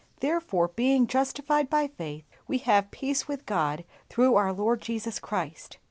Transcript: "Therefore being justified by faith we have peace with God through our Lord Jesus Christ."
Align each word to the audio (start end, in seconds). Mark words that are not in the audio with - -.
"Therefore 0.19 0.69
being 0.69 1.05
justified 1.05 1.69
by 1.69 1.87
faith 1.87 2.25
we 2.47 2.57
have 2.57 2.89
peace 2.89 3.27
with 3.27 3.45
God 3.45 3.83
through 4.09 4.33
our 4.33 4.51
Lord 4.51 4.81
Jesus 4.81 5.19
Christ." 5.19 5.77